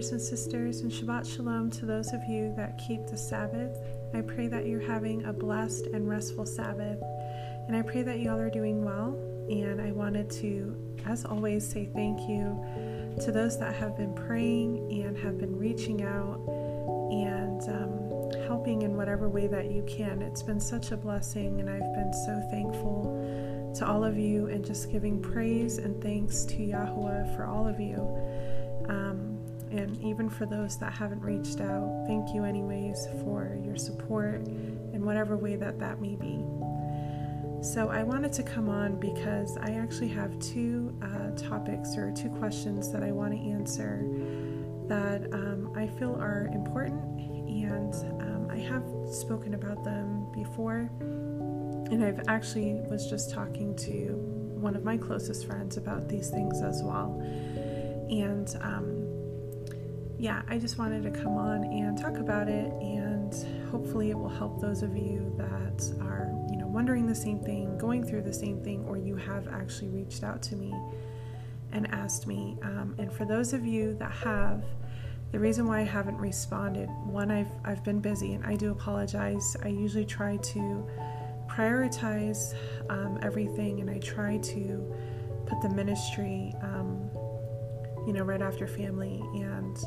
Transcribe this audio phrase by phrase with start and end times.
[0.00, 3.76] brothers and sisters, and Shabbat Shalom to those of you that keep the Sabbath.
[4.14, 7.02] I pray that you're having a blessed and restful Sabbath,
[7.68, 9.08] and I pray that y'all are doing well.
[9.50, 10.74] And I wanted to,
[11.04, 12.64] as always, say thank you
[13.22, 16.40] to those that have been praying and have been reaching out
[17.10, 20.22] and um, helping in whatever way that you can.
[20.22, 24.64] It's been such a blessing, and I've been so thankful to all of you and
[24.64, 27.98] just giving praise and thanks to Yahweh for all of you.
[30.02, 35.36] Even for those that haven't reached out, thank you, anyways, for your support in whatever
[35.36, 36.44] way that that may be.
[37.62, 42.30] So, I wanted to come on because I actually have two uh, topics or two
[42.30, 44.02] questions that I want to answer
[44.88, 50.90] that um, I feel are important, and um, I have spoken about them before.
[51.90, 56.60] And I've actually was just talking to one of my closest friends about these things
[56.62, 57.20] as well.
[58.10, 58.99] And um,
[60.20, 63.34] yeah, I just wanted to come on and talk about it, and
[63.70, 67.78] hopefully, it will help those of you that are, you know, wondering the same thing,
[67.78, 70.74] going through the same thing, or you have actually reached out to me
[71.72, 72.58] and asked me.
[72.62, 74.62] Um, and for those of you that have,
[75.32, 79.56] the reason why I haven't responded, one, I've I've been busy, and I do apologize.
[79.64, 80.86] I usually try to
[81.48, 82.54] prioritize
[82.90, 84.94] um, everything, and I try to
[85.46, 87.08] put the ministry, um,
[88.06, 89.78] you know, right after family, and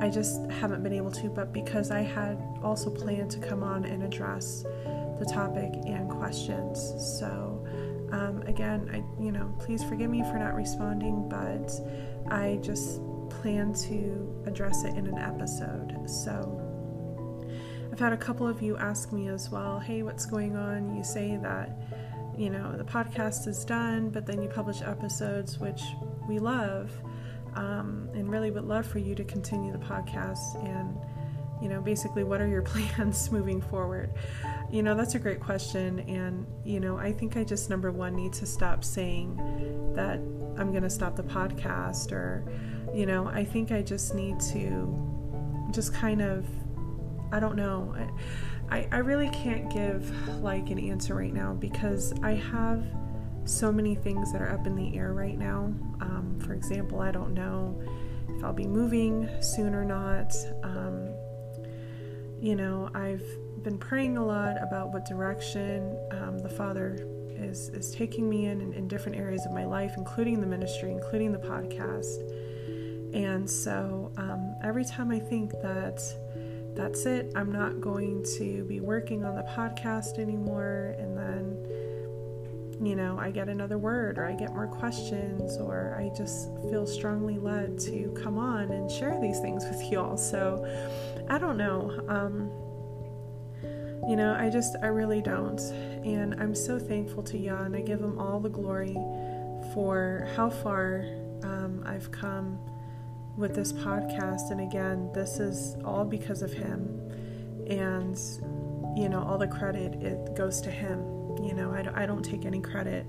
[0.00, 1.28] I just haven't been able to.
[1.28, 4.64] But because I had also planned to come on and address
[5.18, 6.78] the topic and questions,
[7.18, 7.66] so.
[8.10, 11.70] Um, again, I you know, please forgive me for not responding, but
[12.32, 16.08] I just plan to address it in an episode.
[16.08, 16.64] So
[17.92, 20.96] I've had a couple of you ask me as well, hey, what's going on?
[20.96, 21.70] You say that,
[22.36, 25.82] you know, the podcast is done, but then you publish episodes, which
[26.28, 26.90] we love,
[27.54, 30.62] um, and really would love for you to continue the podcast.
[30.64, 30.96] And,
[31.62, 34.10] you know, basically, what are your plans moving forward?
[34.70, 36.00] You know, that's a great question.
[36.00, 39.36] And, you know, I think I just, number one, need to stop saying
[39.94, 40.18] that
[40.58, 42.44] I'm going to stop the podcast or,
[42.94, 46.46] you know, I think I just need to just kind of,
[47.32, 47.94] I don't know.
[48.70, 50.10] I, I really can't give
[50.42, 52.84] like an answer right now because I have
[53.48, 55.72] so many things that are up in the air right now.
[56.00, 57.80] Um, for example, I don't know
[58.28, 60.34] if I'll be moving soon or not.
[60.62, 61.14] Um,
[62.40, 63.24] you know, I've
[63.62, 66.98] been praying a lot about what direction um, the Father
[67.30, 70.92] is, is taking me in, in in different areas of my life, including the ministry,
[70.92, 72.22] including the podcast.
[73.14, 76.00] And so um, every time I think that
[76.74, 81.57] that's it, I'm not going to be working on the podcast anymore, and then,
[82.80, 86.86] you know, I get another word or I get more questions, or I just feel
[86.86, 90.16] strongly led to come on and share these things with y'all.
[90.16, 90.64] So
[91.28, 92.04] I don't know.
[92.08, 92.50] Um,
[94.08, 95.60] you know, I just, I really don't.
[96.04, 98.96] And I'm so thankful to Yah, and I give him all the glory
[99.74, 101.04] for how far
[101.42, 102.58] um, I've come
[103.36, 104.50] with this podcast.
[104.50, 107.00] And again, this is all because of him.
[107.68, 108.16] And,
[108.96, 111.17] you know, all the credit it goes to him.
[111.40, 113.06] You know, I, I don't take any credit.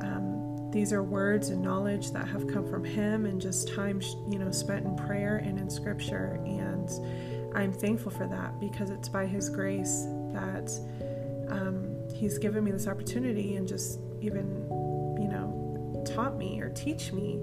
[0.00, 4.38] Um, these are words and knowledge that have come from him and just time, you
[4.38, 6.40] know, spent in prayer and in scripture.
[6.44, 6.90] And
[7.54, 10.70] I'm thankful for that because it's by his grace that
[11.48, 14.66] um, he's given me this opportunity and just even,
[15.20, 17.38] you know, taught me or teach me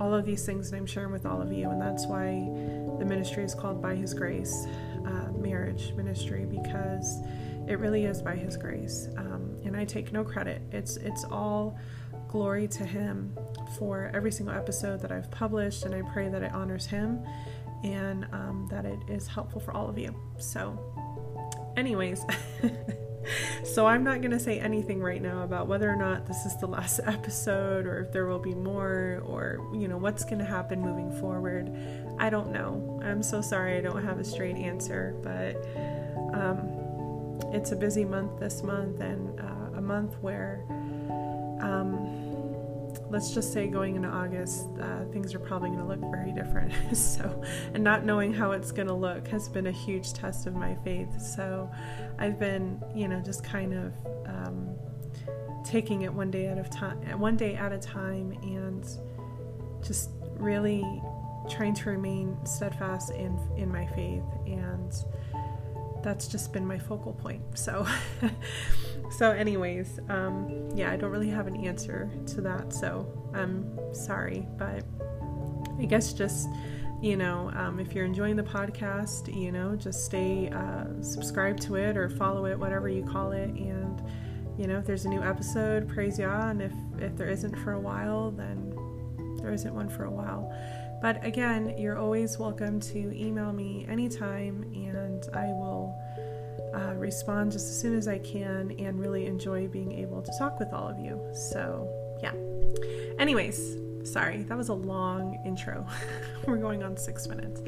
[0.00, 1.70] all of these things that I'm sharing with all of you.
[1.70, 2.40] And that's why
[2.98, 4.66] the ministry is called By His Grace
[5.06, 7.20] uh, Marriage Ministry because
[7.68, 9.08] it really is by His grace.
[9.16, 10.62] Um, and I take no credit.
[10.72, 11.78] It's it's all
[12.28, 13.36] glory to Him
[13.78, 17.24] for every single episode that I've published, and I pray that it honors Him
[17.82, 20.14] and um, that it is helpful for all of you.
[20.38, 20.78] So,
[21.76, 22.24] anyways.
[23.64, 26.56] so I'm not going to say anything right now about whether or not this is
[26.56, 30.44] the last episode or if there will be more or you know what's going to
[30.44, 31.74] happen moving forward.
[32.18, 33.00] I don't know.
[33.02, 35.56] I'm so sorry I don't have a straight answer, but
[36.34, 36.73] um,
[37.52, 40.64] it's a busy month this month and uh, a month where
[41.60, 42.24] um,
[43.10, 46.72] let's just say going into August, uh, things are probably going to look very different.
[46.96, 47.42] so,
[47.72, 50.74] and not knowing how it's going to look has been a huge test of my
[50.84, 51.20] faith.
[51.20, 51.70] So,
[52.18, 53.94] I've been, you know, just kind of
[54.26, 54.76] um,
[55.64, 58.84] taking it one day at a time, one day at a time, and
[59.84, 60.84] just really
[61.48, 64.92] trying to remain steadfast in in my faith and
[66.04, 67.86] that's just been my focal point so
[69.18, 74.46] so anyways um, yeah i don't really have an answer to that so i'm sorry
[74.58, 74.84] but
[75.80, 76.48] i guess just
[77.04, 81.98] you know, um, if you're enjoying the podcast, you know, just stay uh, to it
[81.98, 83.50] or follow it, whatever you call it.
[83.50, 84.02] And,
[84.56, 86.48] you know, if there's a new episode, praise Yah.
[86.48, 88.74] And if, if there isn't for a while, then
[89.36, 90.50] there isn't one for a while.
[91.02, 94.93] But again, you're always welcome to email me anytime, and
[95.32, 95.94] I will
[96.74, 100.58] uh, respond just as soon as I can and really enjoy being able to talk
[100.58, 101.20] with all of you.
[101.32, 101.88] So,
[102.22, 102.32] yeah.
[103.18, 105.86] Anyways, sorry, that was a long intro.
[106.46, 107.60] We're going on six minutes.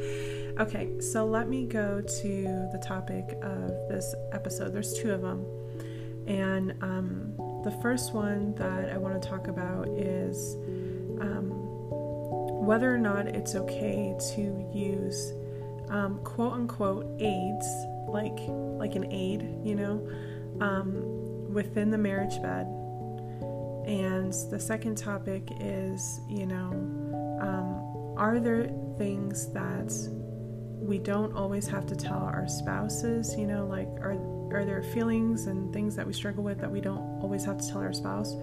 [0.58, 4.72] Okay, so let me go to the topic of this episode.
[4.72, 5.46] There's two of them.
[6.26, 10.56] And um, the first one that I want to talk about is
[11.20, 11.50] um,
[12.64, 15.32] whether or not it's okay to use
[15.90, 17.66] um, quote unquote aids
[18.08, 18.38] like
[18.78, 20.08] like an aid, you know,
[20.60, 22.66] um, within the marriage bed.
[23.86, 26.70] And the second topic is, you know,
[27.40, 28.68] um, are there
[28.98, 29.92] things that
[30.80, 33.34] we don't always have to tell our spouses?
[33.36, 34.16] You know, like are
[34.52, 37.68] are there feelings and things that we struggle with that we don't always have to
[37.68, 38.34] tell our spouse?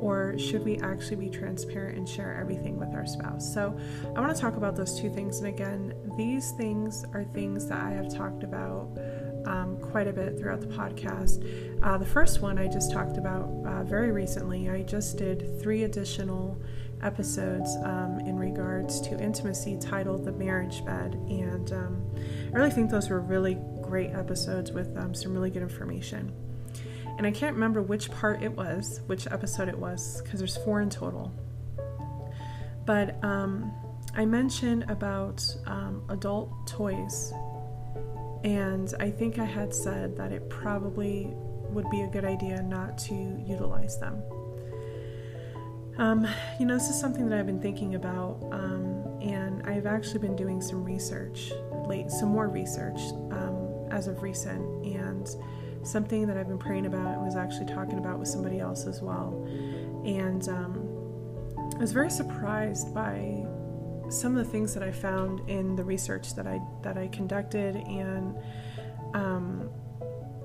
[0.00, 3.52] Or should we actually be transparent and share everything with our spouse?
[3.52, 3.78] So,
[4.14, 5.38] I want to talk about those two things.
[5.38, 8.96] And again, these things are things that I have talked about
[9.46, 11.44] um, quite a bit throughout the podcast.
[11.82, 14.68] Uh, the first one I just talked about uh, very recently.
[14.68, 16.60] I just did three additional
[17.02, 21.14] episodes um, in regards to intimacy titled The Marriage Bed.
[21.28, 22.14] And um,
[22.52, 26.32] I really think those were really great episodes with um, some really good information
[27.18, 30.80] and I can't remember which part it was, which episode it was, because there's four
[30.80, 31.32] in total.
[32.84, 33.72] But um,
[34.14, 37.32] I mentioned about um, adult toys,
[38.44, 41.30] and I think I had said that it probably
[41.70, 44.22] would be a good idea not to utilize them.
[45.98, 46.28] Um,
[46.60, 50.36] you know, this is something that I've been thinking about, um, and I've actually been
[50.36, 51.52] doing some research,
[51.86, 55.26] late, some more research um, as of recent, and
[55.86, 59.00] something that I've been praying about and was actually talking about with somebody else as
[59.00, 59.46] well.
[60.04, 60.88] And um,
[61.76, 63.46] I was very surprised by
[64.08, 67.76] some of the things that I found in the research that I that I conducted
[67.76, 68.36] and
[69.14, 69.70] um,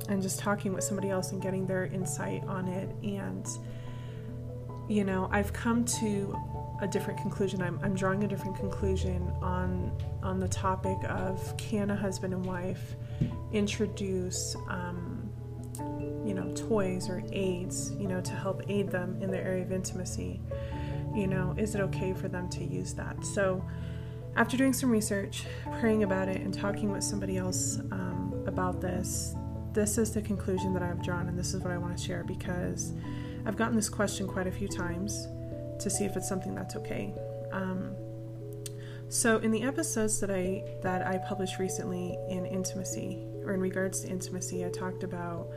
[0.09, 2.89] and just talking with somebody else and getting their insight on it.
[3.03, 3.45] And
[4.89, 6.35] you know, I've come to
[6.81, 7.61] a different conclusion.
[7.61, 9.91] I'm, I'm drawing a different conclusion on
[10.23, 12.95] on the topic of can a husband and wife
[13.51, 15.20] introduce um,
[15.79, 19.71] you know, toys or aids, you know, to help aid them in their area of
[19.71, 20.39] intimacy.
[21.15, 23.23] You know, is it okay for them to use that?
[23.25, 23.63] So,
[24.35, 25.45] after doing some research,
[25.79, 29.35] praying about it, and talking with somebody else um, about this,
[29.73, 32.23] this is the conclusion that I've drawn, and this is what I want to share
[32.23, 32.93] because
[33.45, 35.27] I've gotten this question quite a few times
[35.79, 37.13] to see if it's something that's okay.
[37.51, 37.93] Um,
[39.09, 44.01] so, in the episodes that I that I published recently in intimacy or in regards
[44.01, 45.47] to intimacy, I talked about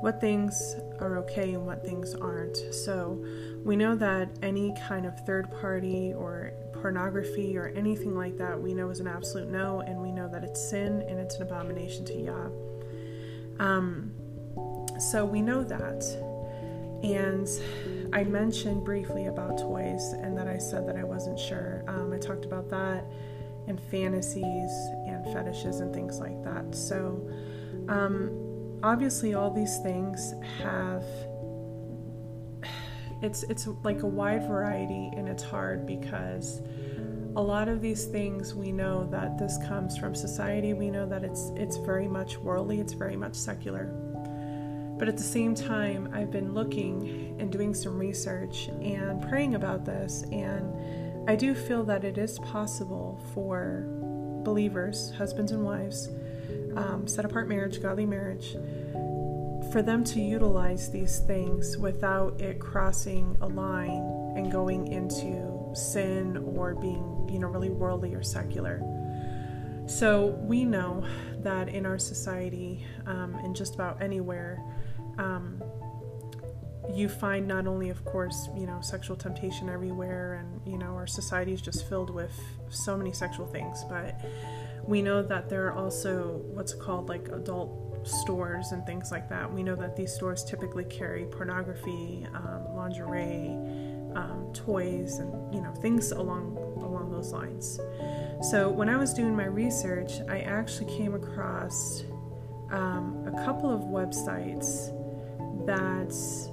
[0.00, 2.56] what things are okay and what things aren't.
[2.74, 3.24] So,
[3.64, 8.72] we know that any kind of third party or pornography or anything like that, we
[8.72, 12.04] know is an absolute no, and we know that it's sin and it's an abomination
[12.06, 12.48] to Yah.
[13.58, 14.12] Um,
[14.98, 16.02] so, we know that.
[17.02, 17.48] And
[18.12, 21.82] I mentioned briefly about toys and that I said that I wasn't sure.
[21.88, 23.04] Um, I talked about that
[23.66, 24.70] and fantasies
[25.24, 26.74] and fetishes and things like that.
[26.74, 27.28] So,
[27.88, 28.50] um,
[28.82, 31.04] obviously all these things have
[33.22, 36.62] it's it's like a wide variety and it's hard because
[37.36, 41.22] a lot of these things we know that this comes from society we know that
[41.22, 43.84] it's it's very much worldly it's very much secular
[44.98, 49.84] but at the same time I've been looking and doing some research and praying about
[49.84, 53.86] this and I do feel that it is possible for
[54.44, 56.08] believers husbands and wives
[56.76, 58.52] um, set apart marriage, godly marriage,
[59.72, 66.36] for them to utilize these things without it crossing a line and going into sin
[66.56, 68.82] or being, you know, really worldly or secular.
[69.86, 71.04] So we know
[71.38, 74.62] that in our society, um, and just about anywhere,
[75.18, 75.62] um,
[76.94, 81.06] you find not only, of course, you know, sexual temptation everywhere, and you know, our
[81.06, 82.32] society is just filled with
[82.68, 84.20] so many sexual things, but
[84.86, 89.52] we know that there are also what's called like adult stores and things like that.
[89.52, 93.56] We know that these stores typically carry pornography, um, lingerie,
[94.14, 97.78] um, toys, and you know things along along those lines.
[98.50, 102.04] So when I was doing my research, I actually came across
[102.70, 104.96] um, a couple of websites
[105.66, 106.49] that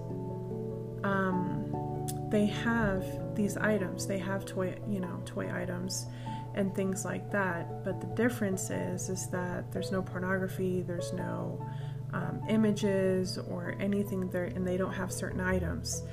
[1.03, 4.07] um, they have these items.
[4.07, 6.07] They have toy, you know, toy items
[6.55, 7.83] and things like that.
[7.83, 11.65] But the difference is is that there's no pornography, there's no
[12.13, 16.03] um, images or anything there, and they don't have certain items.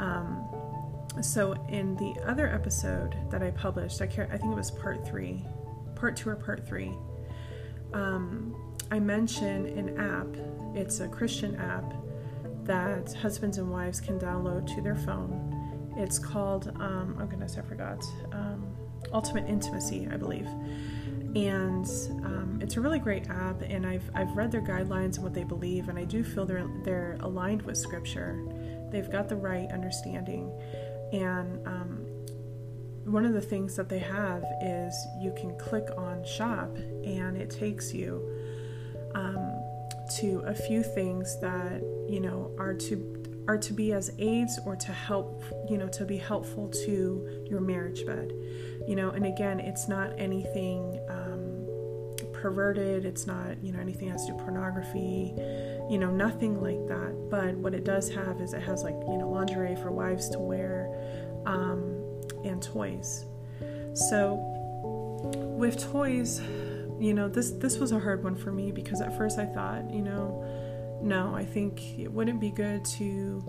[0.00, 0.46] Um,
[1.22, 5.06] so in the other episode that I published, I, care, I think it was part
[5.06, 5.44] three,
[5.94, 6.92] part two or part three.
[7.92, 10.26] Um, I mention an app.
[10.74, 11.94] It's a Christian app
[12.64, 15.92] that husbands and wives can download to their phone.
[15.96, 18.02] It's called, um, oh goodness, I forgot,
[18.32, 18.66] um,
[19.12, 20.48] Ultimate Intimacy, I believe.
[21.36, 21.86] And
[22.24, 25.44] um, it's a really great app, and I've, I've read their guidelines and what they
[25.44, 28.38] believe, and I do feel they're, they're aligned with Scripture.
[28.90, 30.50] They've got the right understanding.
[31.12, 32.06] And um,
[33.04, 37.50] one of the things that they have is you can click on shop, and it
[37.50, 38.22] takes you
[39.14, 39.53] um,
[40.20, 43.10] to a few things that you know are to
[43.46, 47.60] are to be as aids or to help you know to be helpful to your
[47.60, 48.32] marriage bed.
[48.86, 51.66] You know and again it's not anything um,
[52.32, 53.04] perverted.
[53.04, 55.34] It's not you know anything has to do pornography
[55.90, 57.28] you know nothing like that.
[57.30, 60.38] But what it does have is it has like you know lingerie for wives to
[60.38, 60.88] wear
[61.46, 62.00] um,
[62.44, 63.24] and toys.
[63.94, 64.38] So
[65.56, 66.40] with toys
[66.98, 69.90] you know this this was a hard one for me because at first I thought
[69.90, 70.44] you know
[71.02, 73.42] no I think it wouldn't be good to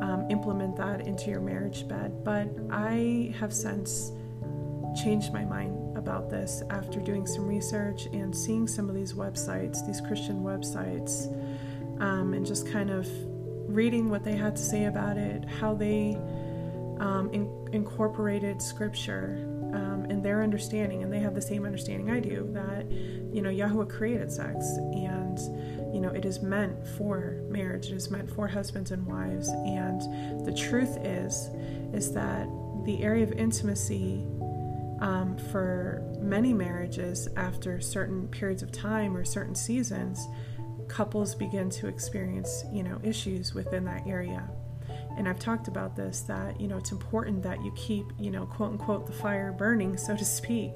[0.00, 2.24] um, implement that into your marriage bed.
[2.24, 4.12] But I have since
[5.02, 9.86] changed my mind about this after doing some research and seeing some of these websites
[9.86, 11.26] these Christian websites
[12.00, 13.06] um, and just kind of
[13.68, 16.16] reading what they had to say about it how they
[16.98, 19.36] um, in- incorporated scripture
[20.10, 22.86] and their understanding, and they have the same understanding I do that
[23.36, 25.38] you know Yahweh created sex, and
[25.94, 27.88] you know it is meant for marriage.
[27.88, 31.50] It is meant for husbands and wives, and the truth is,
[31.92, 32.48] is that
[32.84, 34.24] the area of intimacy
[35.00, 40.26] um, for many marriages after certain periods of time or certain seasons,
[40.88, 44.48] couples begin to experience you know issues within that area
[45.16, 48.46] and I've talked about this that you know it's important that you keep you know
[48.46, 50.74] quote unquote the fire burning so to speak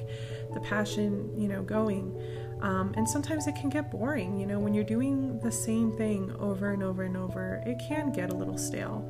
[0.54, 2.16] the passion you know going.
[2.60, 6.30] Um, and sometimes it can get boring you know when you're doing the same thing
[6.38, 9.04] over and over and over it can get a little stale.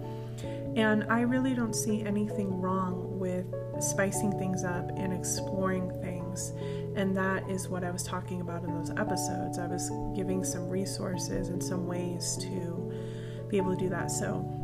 [0.77, 3.47] And I really don't see anything wrong with
[3.81, 6.53] spicing things up and exploring things.
[6.97, 9.59] And that is what I was talking about in those episodes.
[9.59, 12.93] I was giving some resources and some ways to
[13.49, 14.11] be able to do that.
[14.11, 14.60] So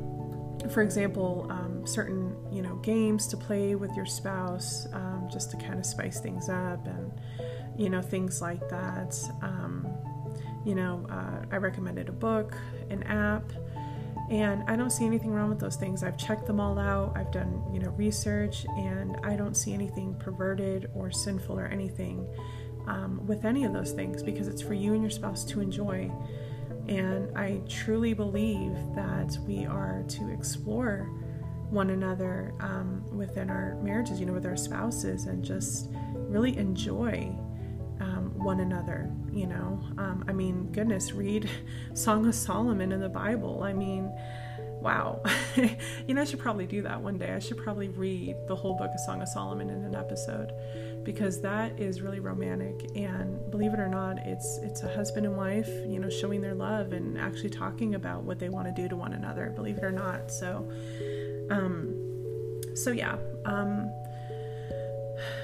[0.73, 5.57] for example, um, certain you know games to play with your spouse, um, just to
[5.57, 7.13] kind of spice things up, and
[7.77, 9.19] you know things like that.
[9.43, 9.87] Um,
[10.65, 12.57] you know, uh, I recommended a book,
[12.91, 13.53] an app,
[14.31, 16.03] and I don't see anything wrong with those things.
[16.03, 17.17] I've checked them all out.
[17.17, 22.27] I've done you know research, and I don't see anything perverted or sinful or anything
[22.87, 26.11] um, with any of those things because it's for you and your spouse to enjoy.
[26.89, 31.11] And I truly believe that we are to explore
[31.71, 37.35] one another um, within our marriages, you know, with our spouses, and just really enjoy
[38.01, 39.11] um, one another.
[39.33, 41.51] You know, um, I mean, goodness, read
[41.95, 43.63] Song of Solomon in the Bible.
[43.65, 44.13] I mean,
[44.81, 45.23] wow.
[46.07, 47.33] you know, I should probably do that one day.
[47.33, 50.53] I should probably read the whole book of Song of Solomon in an episode
[51.07, 52.91] because that is really romantic.
[52.95, 56.55] And believe it or not it's it's a husband and wife you know showing their
[56.55, 59.85] love and actually talking about what they want to do to one another believe it
[59.85, 60.31] or not.
[60.31, 60.69] So
[61.51, 61.95] um
[62.75, 63.91] so yeah um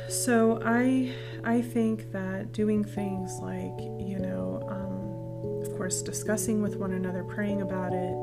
[0.08, 1.10] so i
[1.44, 7.24] i think that doing things like you know um of course discussing with one another
[7.24, 8.14] praying about it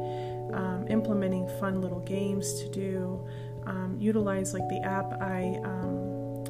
[0.54, 3.20] um, implementing fun little games to do
[3.66, 6.09] um, utilize like the app i um,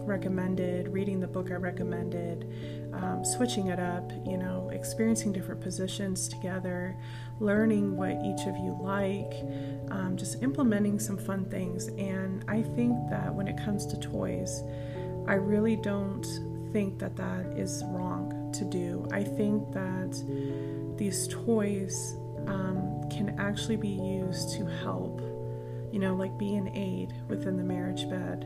[0.09, 6.27] recommended, reading the book I recommended, um, switching it up, you know, experiencing different positions
[6.27, 6.97] together,
[7.39, 9.33] learning what each of you like,
[9.91, 11.87] um, just implementing some fun things.
[11.87, 14.63] And I think that when it comes to toys,
[15.27, 16.25] I really don't
[16.73, 19.07] think that that is wrong to do.
[19.11, 22.15] I think that these toys
[22.47, 25.21] um, can actually be used to help
[25.91, 28.45] you know, like be an aid within the marriage bed.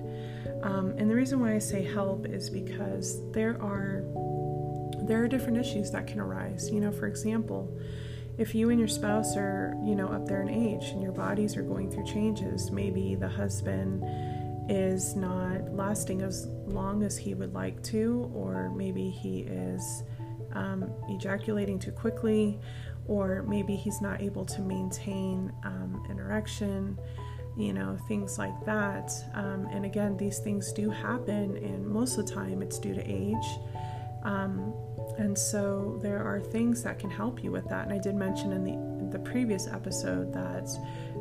[0.63, 4.03] Um, and the reason why I say help is because there are
[5.05, 6.69] there are different issues that can arise.
[6.71, 7.77] You know, for example,
[8.37, 11.57] if you and your spouse are, you know, up there in age and your bodies
[11.57, 14.03] are going through changes, maybe the husband
[14.69, 20.03] is not lasting as long as he would like to, or maybe he is
[20.53, 22.57] um, ejaculating too quickly,
[23.07, 26.97] or maybe he's not able to maintain um, an erection
[27.55, 29.11] you know, things like that.
[29.33, 33.03] Um, and again, these things do happen, and most of the time it's due to
[33.05, 33.59] age.
[34.23, 34.73] Um,
[35.17, 37.85] and so there are things that can help you with that.
[37.85, 40.69] And I did mention in the, in the previous episode that,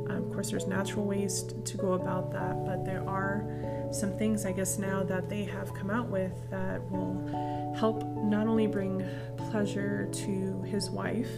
[0.08, 3.44] um, of course, there's natural ways to go about that, but there are
[3.92, 8.46] some things, I guess, now that they have come out with that will help not
[8.46, 9.04] only bring
[9.36, 11.30] pleasure to his wife,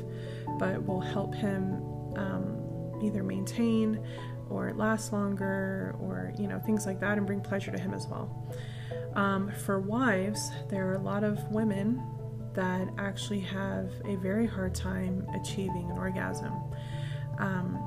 [0.58, 1.82] but will help him
[2.16, 4.04] um, either maintain
[4.50, 8.06] or last longer or, you know, things like that and bring pleasure to him as
[8.06, 8.48] well.
[9.14, 12.02] Um, for wives, there are a lot of women
[12.54, 16.54] that actually have a very hard time achieving an orgasm.
[17.38, 17.78] Um,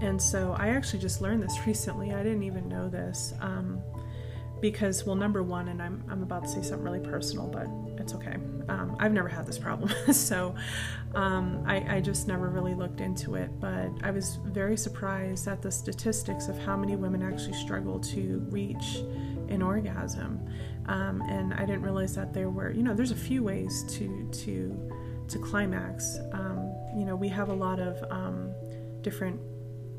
[0.00, 2.12] and so I actually just learned this recently.
[2.12, 3.34] I didn't even know this.
[3.40, 3.80] Um,
[4.60, 7.66] because, well, number one, and I'm, I'm about to say something really personal, but
[8.02, 8.36] it's okay.
[8.68, 9.90] Um, I've never had this problem.
[10.12, 10.54] so
[11.14, 13.50] um, I, I just never really looked into it.
[13.60, 18.44] But I was very surprised at the statistics of how many women actually struggle to
[18.50, 18.96] reach
[19.48, 20.40] an orgasm.
[20.86, 24.28] Um, and I didn't realize that there were, you know, there's a few ways to
[24.32, 24.92] to
[25.28, 26.18] to climax.
[26.32, 28.52] Um, you know, we have a lot of um,
[29.02, 29.40] different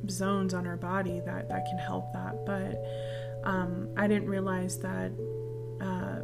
[0.10, 2.84] zones on our body that that can help that, but
[3.50, 5.12] um, I didn't realize that
[5.82, 6.20] uh,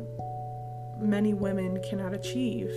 [1.02, 2.72] many women cannot achieve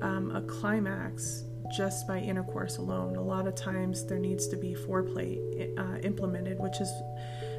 [0.00, 1.44] um, a climax
[1.74, 3.16] just by intercourse alone.
[3.16, 5.38] A lot of times there needs to be foreplay
[5.78, 6.92] uh, implemented, which is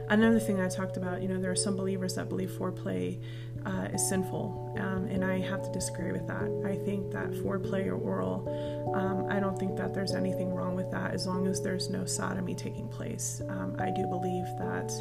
[0.10, 1.22] another thing I talked about.
[1.22, 3.20] You know, there are some believers that believe foreplay
[3.66, 6.64] uh, is sinful, um, and I have to disagree with that.
[6.66, 10.92] I think that foreplay or oral, um, I don't think that there's anything wrong with
[10.92, 13.42] that as long as there's no sodomy taking place.
[13.50, 14.92] Um, I do believe that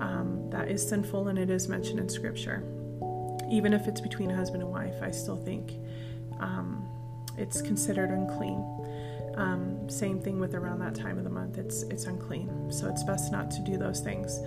[0.00, 2.64] um, that is sinful and it is mentioned in Scripture.
[3.50, 5.72] Even if it's between husband and wife, I still think
[6.40, 6.86] um,
[7.36, 8.64] it's considered unclean.
[9.36, 11.58] Um, same thing with around that time of the month.
[11.58, 14.40] It's it's unclean, so it's best not to do those things.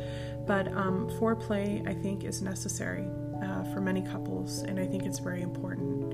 [0.45, 3.05] But um, foreplay, I think, is necessary
[3.43, 6.13] uh, for many couples, and I think it's very important.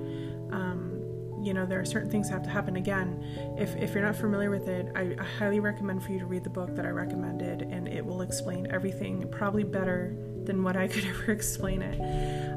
[0.51, 0.99] Um,
[1.43, 2.77] you know, there are certain things that have to happen.
[2.77, 6.25] Again, if if you're not familiar with it, I, I highly recommend for you to
[6.25, 10.75] read the book that I recommended, and it will explain everything probably better than what
[10.75, 11.99] I could ever explain it.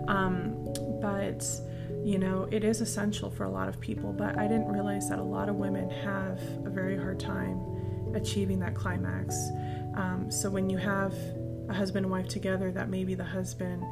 [0.08, 1.44] Um, but
[2.04, 5.18] you know, it is essential for a lot of people, but I didn't realize that
[5.18, 7.60] a lot of women have a very hard time
[8.14, 9.36] achieving that climax.
[9.94, 11.14] Um, so when you have
[11.68, 13.82] a husband and wife together, that maybe the husband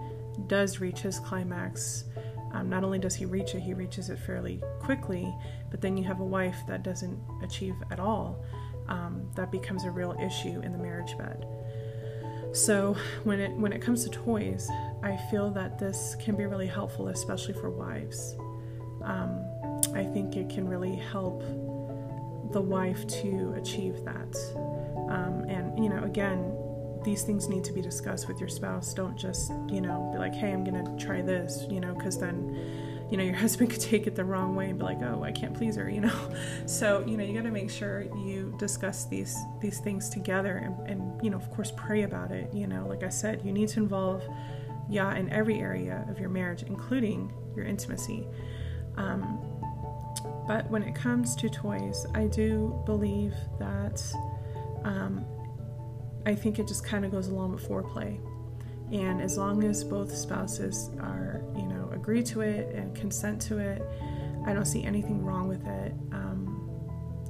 [0.46, 2.04] does reach his climax.
[2.52, 5.34] Um, not only does he reach it, he reaches it fairly quickly,
[5.70, 8.44] but then you have a wife that doesn't achieve at all.
[8.88, 11.46] Um, that becomes a real issue in the marriage bed.
[12.54, 14.70] So when it when it comes to toys,
[15.02, 18.36] I feel that this can be really helpful, especially for wives.
[19.02, 19.44] Um,
[19.94, 21.42] I think it can really help
[22.52, 24.34] the wife to achieve that.
[25.10, 26.56] Um, and, you know, again,
[27.04, 28.94] these things need to be discussed with your spouse.
[28.94, 32.56] Don't just, you know, be like, hey, I'm to try this, you know, because then,
[33.10, 35.32] you know, your husband could take it the wrong way and be like, oh, I
[35.32, 36.14] can't please her, you know.
[36.66, 40.88] So, you know, you got to make sure you discuss these these things together and,
[40.88, 42.52] and, you know, of course, pray about it.
[42.54, 44.22] You know, like I said, you need to involve
[44.88, 48.26] Yah, in every area of your marriage, including your intimacy.
[48.96, 49.40] Um,
[50.46, 54.02] but when it comes to toys, I do believe that
[54.84, 55.24] um,
[56.26, 58.18] I think it just kind of goes along with foreplay.
[58.92, 61.73] And as long as both spouses are, you know,
[62.04, 63.82] agree to it and consent to it,
[64.46, 65.94] I don't see anything wrong with it.
[66.12, 66.60] Um,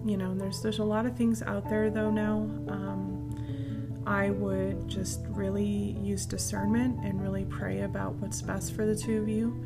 [0.05, 2.39] you know, there's there's a lot of things out there though now.
[2.69, 8.97] Um, I would just really use discernment and really pray about what's best for the
[8.97, 9.65] two of you.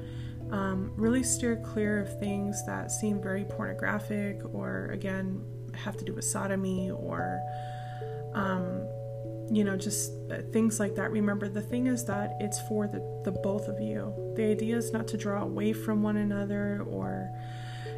[0.51, 5.43] Um, really steer clear of things that seem very pornographic or, again,
[5.75, 7.41] have to do with sodomy or,
[8.35, 8.88] um,
[9.51, 11.11] you know, just uh, things like that.
[11.11, 14.13] Remember, the thing is that it's for the, the both of you.
[14.37, 17.31] The idea is not to draw away from one another or,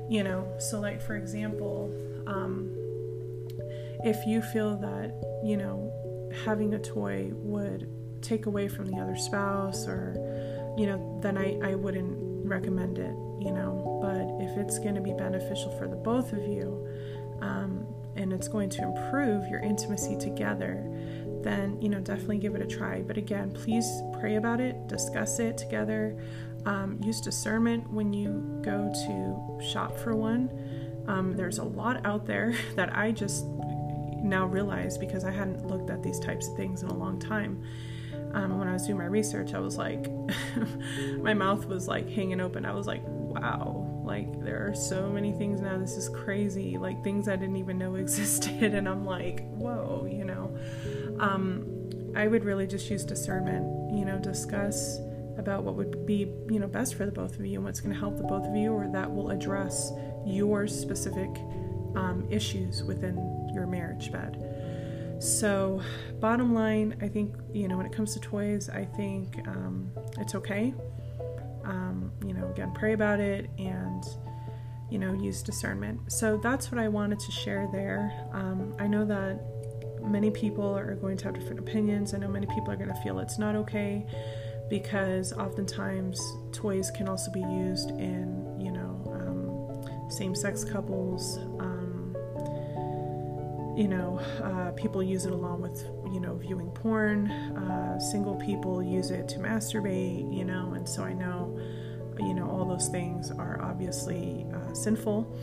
[0.09, 1.93] you know, so, like, for example,
[2.27, 2.77] um,
[4.05, 5.13] if you feel that,
[5.45, 5.93] you know,
[6.45, 7.89] having a toy would
[8.23, 10.15] take away from the other spouse or
[10.77, 15.01] you know then I, I wouldn't recommend it you know but if it's going to
[15.01, 16.87] be beneficial for the both of you
[17.41, 17.87] um,
[18.17, 20.85] and it's going to improve your intimacy together
[21.43, 23.87] then you know definitely give it a try but again please
[24.19, 26.17] pray about it discuss it together
[26.67, 30.51] um, use discernment when you go to shop for one
[31.09, 33.45] um, there's a lot out there that i just
[34.23, 37.63] now realize because I hadn't looked at these types of things in a long time.
[38.33, 40.09] Um, when I was doing my research, I was like,
[41.19, 42.65] my mouth was like hanging open.
[42.65, 45.79] I was like, wow, like there are so many things now.
[45.79, 46.79] This is crazy.
[46.79, 48.75] Like things I didn't even know existed.
[48.75, 50.57] And I'm like, whoa, you know.
[51.21, 51.67] Um,
[52.17, 53.97] I would really just use discernment.
[53.97, 54.99] You know, discuss
[55.39, 57.95] about what would be you know best for the both of you and what's going
[57.95, 59.93] to help the both of you, or that will address
[60.27, 61.31] your specific
[61.97, 65.17] um, issues within your marriage bed.
[65.21, 65.83] So,
[66.19, 70.35] bottom line, I think you know when it comes to toys, I think um, it's
[70.35, 70.75] okay.
[71.65, 74.03] Um, you know, again, pray about it and
[74.91, 76.11] you know use discernment.
[76.11, 78.13] So that's what I wanted to share there.
[78.33, 79.60] Um, I know that
[80.03, 82.15] many people are going to have different opinions.
[82.15, 84.07] I know many people are going to feel it's not okay
[84.69, 86.21] because oftentimes
[86.53, 91.39] toys can also be used in, you know, um, same sex couples.
[91.59, 92.17] Um,
[93.77, 95.83] you know, uh, people use it along with,
[96.13, 97.31] you know, viewing porn.
[97.31, 101.59] Uh, single people use it to masturbate, you know, and so I know,
[102.19, 105.35] you know, all those things are obviously uh, sinful.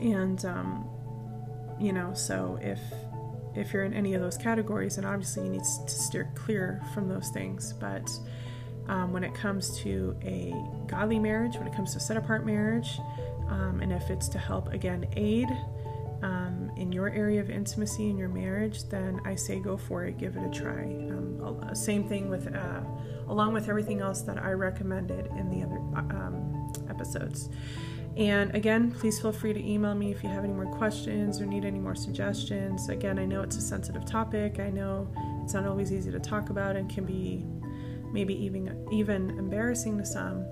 [0.00, 0.88] And, um,
[1.78, 2.80] you know, so if
[3.54, 7.08] if you're in any of those categories, and obviously you need to steer clear from
[7.08, 7.72] those things.
[7.72, 8.08] But
[8.88, 10.54] um, when it comes to a
[10.86, 12.98] godly marriage, when it comes to set apart marriage,
[13.48, 15.48] um, and if it's to help again aid
[16.22, 20.18] um, in your area of intimacy in your marriage, then I say go for it,
[20.18, 20.84] give it a try.
[20.84, 22.80] Um, same thing with, uh,
[23.28, 25.78] along with everything else that I recommended in the other
[26.14, 27.48] um, episodes.
[28.16, 31.46] And again, please feel free to email me if you have any more questions or
[31.46, 32.88] need any more suggestions.
[32.88, 34.58] Again, I know it's a sensitive topic.
[34.58, 35.08] I know
[35.44, 37.46] it's not always easy to talk about and can be
[38.12, 40.44] maybe even even embarrassing to some.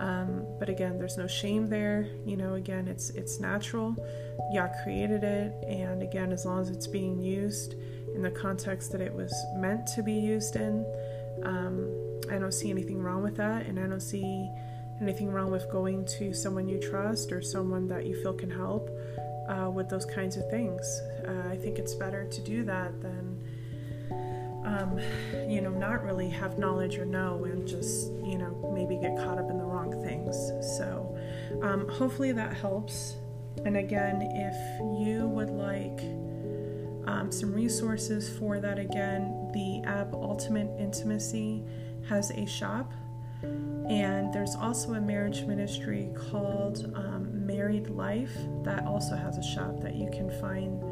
[0.00, 2.08] Um, but again, there's no shame there.
[2.24, 3.94] You know, again, it's it's natural.
[4.52, 7.74] Yah created it, and again, as long as it's being used
[8.14, 10.84] in the context that it was meant to be used in,
[11.44, 14.50] um, I don't see anything wrong with that, and I don't see
[15.04, 18.88] anything wrong with going to someone you trust or someone that you feel can help
[19.48, 20.82] uh, with those kinds of things.
[21.28, 23.38] Uh, I think it's better to do that than,
[24.64, 24.98] um,
[25.48, 29.38] you know, not really have knowledge or know and just, you know, maybe get caught
[29.38, 30.34] up in the wrong things.
[30.78, 31.18] So
[31.62, 33.16] um, hopefully that helps.
[33.66, 36.00] And again, if you would like
[37.06, 41.62] um, some resources for that, again, the app Ultimate Intimacy
[42.08, 42.92] has a shop
[43.88, 49.80] and there's also a marriage ministry called um, Married Life that also has a shop
[49.80, 50.82] that you can find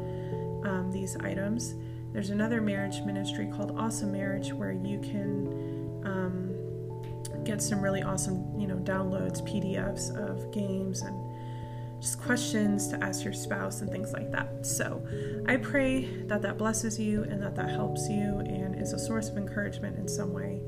[0.65, 1.73] um, these items.
[2.11, 8.59] There's another marriage ministry called Awesome Marriage where you can um, get some really awesome,
[8.59, 11.33] you know, downloads, PDFs of games and
[11.99, 14.65] just questions to ask your spouse and things like that.
[14.65, 15.01] So
[15.47, 19.29] I pray that that blesses you and that that helps you and is a source
[19.29, 20.61] of encouragement in some way.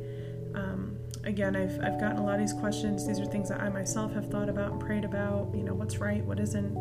[1.26, 3.06] Again, I've, I've gotten a lot of these questions.
[3.08, 5.98] These are things that I myself have thought about and prayed about, you know, what's
[5.98, 6.78] right, what isn't.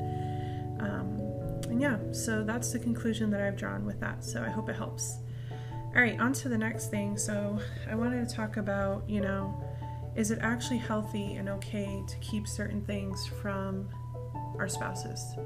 [0.81, 1.19] Um,
[1.71, 4.23] and yeah, so that's the conclusion that I've drawn with that.
[4.23, 5.19] So I hope it helps.
[5.95, 7.17] All right, on to the next thing.
[7.17, 7.59] So
[7.91, 9.63] I wanted to talk about, you know,
[10.15, 13.89] is it actually healthy and okay to keep certain things from
[14.59, 15.37] our spouses?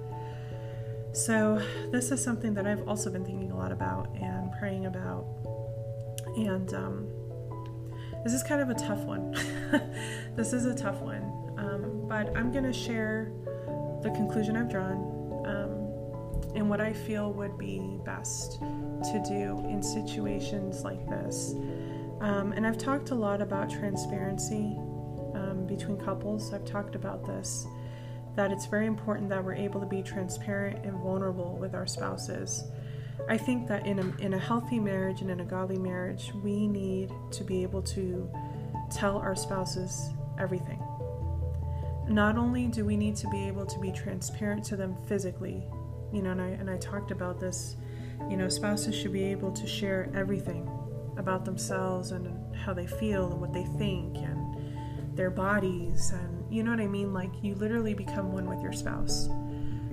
[1.12, 5.24] So, this is something that I've also been thinking a lot about and praying about.
[6.36, 7.08] And um,
[8.24, 9.32] this is kind of a tough one.
[10.36, 11.22] this is a tough one.
[11.56, 13.32] Um, but I'm going to share
[14.02, 14.98] the conclusion I've drawn
[15.46, 21.54] um, and what I feel would be best to do in situations like this.
[22.20, 24.76] Um, and I've talked a lot about transparency
[25.34, 26.52] um, between couples.
[26.52, 27.66] I've talked about this
[28.34, 32.62] that it's very important that we're able to be transparent and vulnerable with our spouses.
[33.28, 36.66] I think that in a, in a healthy marriage and in a godly marriage, we
[36.66, 38.30] need to be able to
[38.90, 40.82] tell our spouses everything.
[42.08, 45.66] Not only do we need to be able to be transparent to them physically,
[46.12, 47.76] you know, and I, and I talked about this,
[48.30, 50.70] you know, spouses should be able to share everything
[51.18, 56.62] about themselves and how they feel and what they think and their bodies and you
[56.62, 57.12] know what I mean?
[57.12, 59.28] Like you literally become one with your spouse.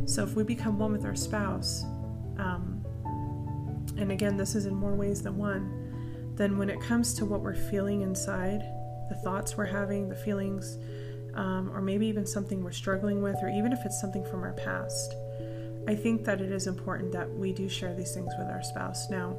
[0.05, 1.83] So if we become one with our spouse,
[2.38, 2.85] um,
[3.97, 7.41] and again, this is in more ways than one, then when it comes to what
[7.41, 8.62] we're feeling inside,
[9.10, 10.77] the thoughts we're having, the feelings,
[11.36, 14.53] um, or maybe even something we're struggling with, or even if it's something from our
[14.53, 15.15] past,
[15.88, 19.10] I think that it is important that we do share these things with our spouse.
[19.10, 19.38] Now,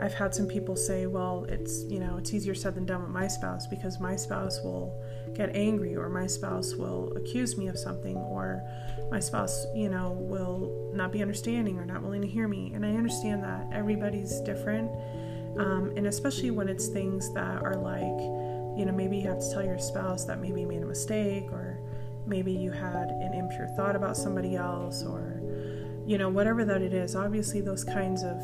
[0.00, 3.10] I've had some people say, well, it's, you know, it's easier said than done with
[3.10, 4.96] my spouse because my spouse will
[5.34, 8.62] get angry or my spouse will accuse me of something or
[9.10, 12.72] my spouse, you know, will not be understanding or not willing to hear me.
[12.74, 14.90] And I understand that everybody's different.
[15.58, 18.02] Um, and especially when it's things that are like,
[18.78, 21.50] you know, maybe you have to tell your spouse that maybe you made a mistake
[21.50, 21.80] or
[22.26, 25.40] maybe you had an impure thought about somebody else or,
[26.06, 27.16] you know, whatever that it is.
[27.16, 28.40] Obviously, those kinds of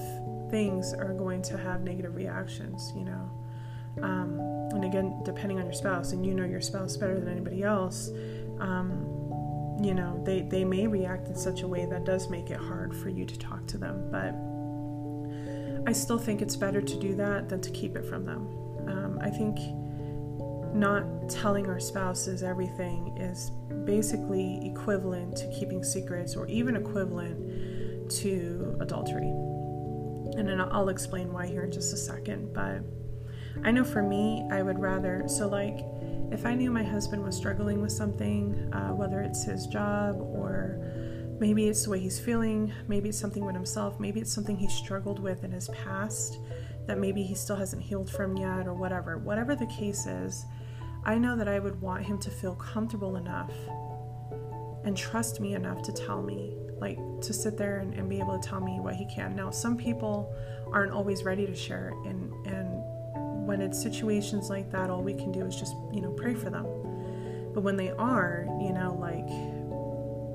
[0.55, 3.29] things are going to have negative reactions, you know.
[4.01, 4.39] Um,
[4.71, 8.11] and again, depending on your spouse, and you know your spouse better than anybody else,
[8.61, 8.89] um,
[9.83, 12.95] you know, they, they may react in such a way that does make it hard
[12.95, 14.09] for you to talk to them.
[14.13, 18.47] But I still think it's better to do that than to keep it from them.
[18.87, 19.59] Um, I think
[20.73, 23.51] not telling our spouses everything is
[23.85, 29.33] basically equivalent to keeping secrets or even equivalent to adultery.
[30.37, 32.53] And then I'll explain why here in just a second.
[32.53, 32.83] But
[33.65, 35.85] I know for me, I would rather, so like,
[36.33, 40.81] if I knew my husband was struggling with something, uh, whether it's his job or
[41.39, 44.69] maybe it's the way he's feeling, maybe it's something with himself, maybe it's something he
[44.69, 46.39] struggled with in his past
[46.87, 50.45] that maybe he still hasn't healed from yet, or whatever, whatever the case is,
[51.05, 53.53] I know that I would want him to feel comfortable enough
[54.85, 58.39] and trust me enough to tell me, like to sit there and, and be able
[58.39, 59.35] to tell me what he can.
[59.35, 60.35] Now, some people
[60.73, 62.83] aren't always ready to share and, and
[63.47, 66.51] when it's situations like that, all we can do is just, you know, pray for
[66.51, 66.67] them.
[67.53, 69.29] But when they are, you know, like,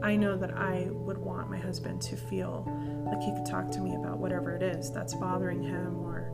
[0.01, 2.65] I know that I would want my husband to feel
[3.05, 6.31] like he could talk to me about whatever it is that's bothering him or,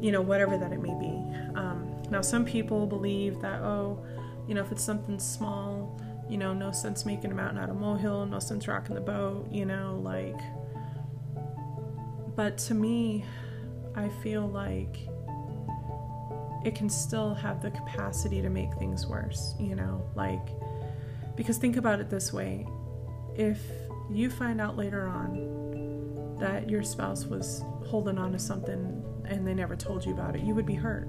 [0.00, 1.12] you know, whatever that it may be.
[1.54, 4.02] Um, now, some people believe that, oh,
[4.46, 7.76] you know, if it's something small, you know, no sense making a mountain out of
[7.76, 10.38] molehill, no sense rocking the boat, you know, like.
[12.36, 13.24] But to me,
[13.94, 14.96] I feel like
[16.64, 20.46] it can still have the capacity to make things worse, you know, like,
[21.36, 22.66] because think about it this way
[23.38, 23.60] if
[24.10, 29.54] you find out later on that your spouse was holding on to something and they
[29.54, 31.08] never told you about it, you would be hurt.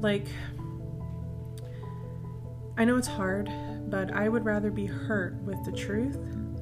[0.00, 0.26] Like,
[2.76, 3.48] I know it's hard,
[3.88, 6.18] but I would rather be hurt with the truth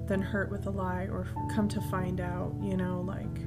[0.07, 3.41] than hurt with a lie or come to find out, you know, like,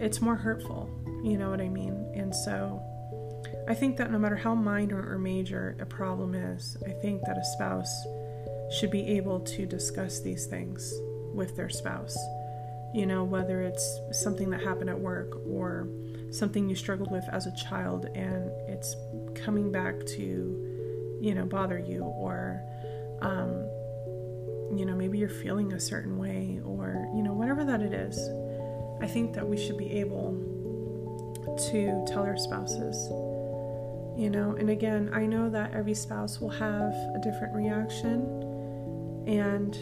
[0.00, 0.88] it's more hurtful,
[1.22, 2.10] you know what I mean?
[2.14, 2.82] And so,
[3.68, 7.38] I think that no matter how minor or major a problem is, I think that
[7.38, 8.04] a spouse
[8.70, 10.92] should be able to discuss these things
[11.34, 12.16] with their spouse.
[12.94, 15.88] You know, whether it's something that happened at work or
[16.30, 18.96] something you struggled with as a child and it's
[19.34, 20.69] coming back to,
[21.20, 22.62] you know, bother you, or,
[23.20, 23.50] um,
[24.76, 28.18] you know, maybe you're feeling a certain way, or, you know, whatever that it is.
[29.02, 30.32] I think that we should be able
[31.70, 33.10] to tell our spouses
[34.16, 38.20] you know and again i know that every spouse will have a different reaction
[39.26, 39.78] and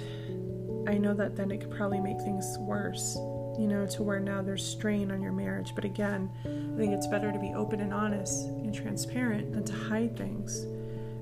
[0.88, 3.16] i know that then it could probably make things worse
[3.59, 7.07] you know to where now there's strain on your marriage but again i think it's
[7.09, 10.66] better to be open and honest and transparent than to hide things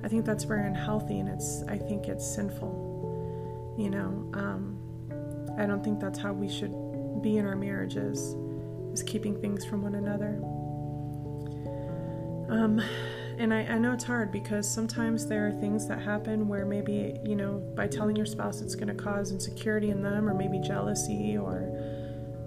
[0.03, 4.77] i think that's very unhealthy and it's i think it's sinful you know um,
[5.59, 6.73] i don't think that's how we should
[7.23, 8.37] be in our marriages
[8.93, 10.41] is keeping things from one another
[12.49, 12.81] um,
[13.39, 17.19] and I, I know it's hard because sometimes there are things that happen where maybe,
[17.25, 20.59] you know, by telling your spouse it's going to cause insecurity in them or maybe
[20.61, 21.71] jealousy or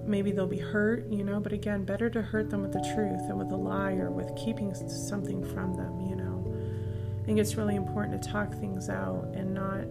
[0.05, 1.39] maybe they'll be hurt, you know.
[1.39, 4.35] But again, better to hurt them with the truth than with a lie or with
[4.35, 6.18] keeping something from them, you know.
[7.29, 9.85] Think it's really important to talk things out and not,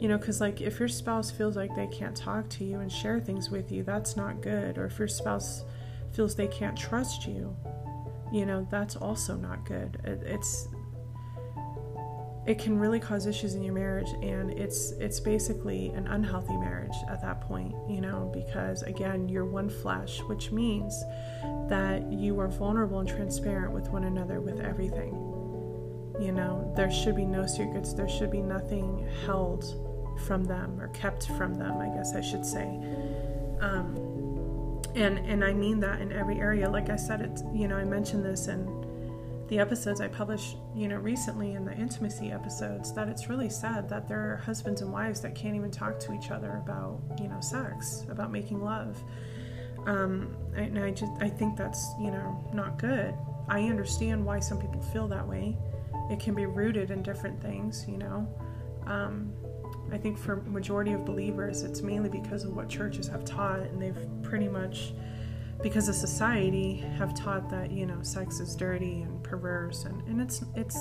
[0.00, 2.90] you know, because like if your spouse feels like they can't talk to you and
[2.90, 4.78] share things with you, that's not good.
[4.78, 5.64] Or if your spouse
[6.12, 7.56] feels they can't trust you,
[8.32, 10.68] you know that's also not good it, it's
[12.46, 16.96] it can really cause issues in your marriage and it's it's basically an unhealthy marriage
[17.08, 21.04] at that point you know because again you're one flesh which means
[21.68, 25.27] that you are vulnerable and transparent with one another with everything
[26.20, 29.64] you know there should be no secrets there should be nothing held
[30.26, 32.78] from them or kept from them i guess i should say
[33.60, 34.18] um,
[34.94, 36.68] and and I mean that in every area.
[36.68, 38.86] Like I said, it's you know I mentioned this in
[39.48, 43.88] the episodes I published you know recently in the intimacy episodes that it's really sad
[43.88, 47.28] that there are husbands and wives that can't even talk to each other about you
[47.28, 49.02] know sex, about making love.
[49.86, 53.14] Um, and I just I think that's you know not good.
[53.48, 55.56] I understand why some people feel that way.
[56.10, 58.28] It can be rooted in different things, you know.
[58.86, 59.32] Um,
[59.92, 63.80] I think for majority of believers, it's mainly because of what churches have taught, and
[63.80, 64.92] they've pretty much,
[65.62, 70.20] because of society, have taught that you know sex is dirty and perverse, and, and
[70.20, 70.78] it's it's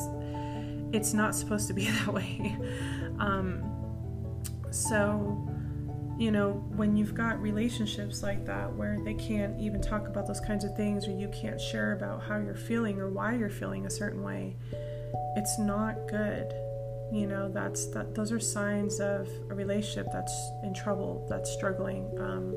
[0.93, 2.57] it's not supposed to be that way.
[3.19, 3.63] Um,
[4.71, 5.47] so,
[6.17, 10.39] you know, when you've got relationships like that where they can't even talk about those
[10.39, 13.85] kinds of things, or you can't share about how you're feeling or why you're feeling
[13.85, 14.55] a certain way,
[15.35, 16.53] it's not good
[17.11, 22.05] you know that's that those are signs of a relationship that's in trouble that's struggling
[22.19, 22.53] um,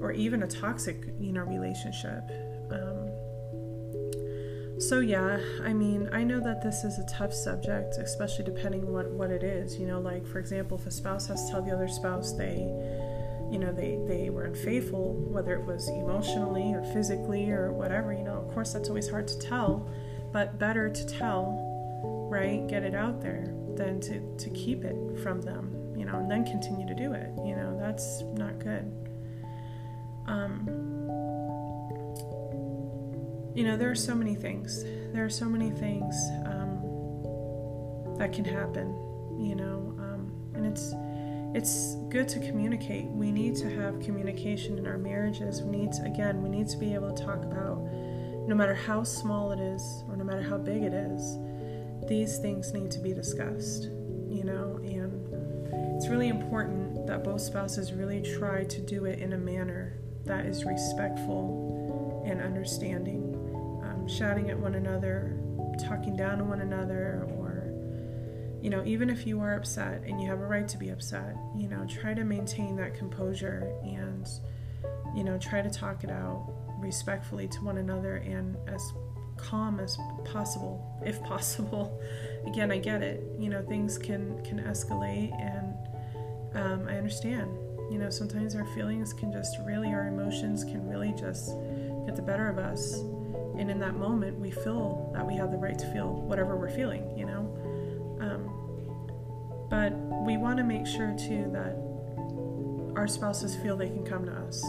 [0.00, 2.30] or even a toxic, you know, relationship.
[2.70, 3.10] Um,
[4.78, 9.10] so yeah, I mean, I know that this is a tough subject, especially depending what
[9.10, 9.78] what it is.
[9.78, 12.58] You know, like for example, if a spouse has to tell the other spouse they,
[13.50, 18.12] you know, they they were unfaithful, whether it was emotionally or physically or whatever.
[18.12, 19.88] You know, of course that's always hard to tell,
[20.36, 21.56] but better to tell,
[22.30, 22.66] right?
[22.68, 25.94] Get it out there than to to keep it from them.
[25.96, 27.30] You know, and then continue to do it.
[27.42, 28.84] You know, that's not good.
[30.26, 30.66] Um,
[33.54, 34.84] you know, there are so many things.
[35.14, 36.82] There are so many things um,
[38.18, 38.88] that can happen,
[39.40, 40.92] you know, um, and it's
[41.54, 43.06] it's good to communicate.
[43.06, 45.62] We need to have communication in our marriages.
[45.62, 47.78] We need to, again, we need to be able to talk about
[48.46, 51.38] no matter how small it is or no matter how big it is,
[52.08, 53.84] these things need to be discussed,
[54.28, 59.32] you know, and it's really important that both spouses really try to do it in
[59.32, 63.32] a manner that is respectful and understanding.
[63.82, 65.36] Um, shouting at one another,
[65.80, 67.72] talking down to one another, or,
[68.62, 71.36] you know, even if you are upset and you have a right to be upset,
[71.56, 74.28] you know, try to maintain that composure and,
[75.14, 78.92] you know, try to talk it out respectfully to one another and as
[79.36, 82.00] calm as possible, if possible.
[82.46, 83.24] Again, I get it.
[83.38, 85.74] You know, things can can escalate, and
[86.54, 87.50] um, I understand.
[87.90, 91.54] You know, sometimes our feelings can just really, our emotions can really just
[92.06, 93.00] get the better of us
[93.58, 96.70] and in that moment we feel that we have the right to feel whatever we're
[96.70, 97.40] feeling you know
[98.20, 99.92] um, but
[100.24, 101.76] we want to make sure too that
[102.96, 104.62] our spouses feel they can come to us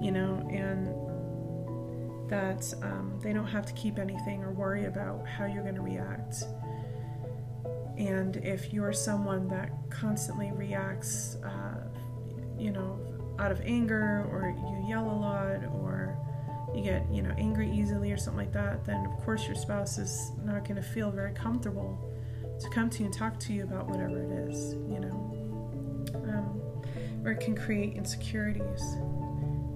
[0.00, 0.93] you know and
[2.34, 5.80] that um, they don't have to keep anything or worry about how you're going to
[5.80, 6.42] react.
[7.96, 11.84] And if you're someone that constantly reacts uh,
[12.58, 12.98] you know
[13.38, 16.16] out of anger or you yell a lot or
[16.74, 19.98] you get you know angry easily or something like that then of course your spouse
[19.98, 21.98] is not going to feel very comfortable
[22.60, 25.30] to come to you and talk to you about whatever it is you know?
[26.14, 26.60] Um,
[27.24, 28.82] or it can create insecurities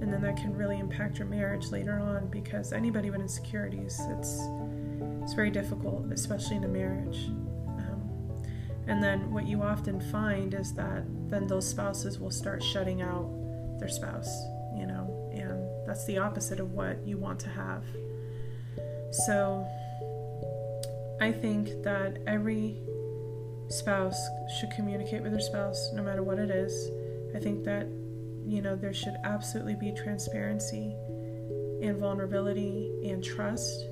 [0.01, 4.41] and then that can really impact your marriage later on because anybody with insecurities it's
[5.23, 7.27] it's very difficult especially in a marriage
[7.79, 8.03] um,
[8.87, 13.29] and then what you often find is that then those spouses will start shutting out
[13.79, 14.31] their spouse
[14.77, 17.83] you know and that's the opposite of what you want to have.
[19.27, 19.67] So
[21.19, 22.77] I think that every
[23.71, 24.19] spouse
[24.59, 26.91] should communicate with their spouse no matter what it is.
[27.35, 27.87] I think that,
[28.49, 30.97] you know, there should absolutely be transparency
[31.83, 33.87] and vulnerability and trust.